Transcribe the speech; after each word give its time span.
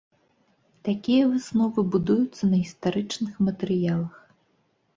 Такія 0.89 1.27
высновы 1.33 1.79
будуюцца 1.97 2.43
на 2.55 2.63
гістарычных 2.63 3.39
матэрыялах. 3.51 4.21